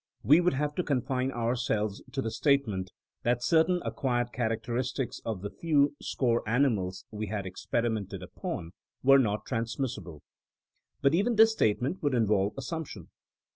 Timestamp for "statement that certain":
2.31-3.83